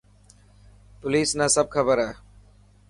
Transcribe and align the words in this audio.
پوليس 0.99 1.29
نا 1.37 1.45
سب 1.55 1.65
کبر 1.73 1.97
هي. 2.05 2.11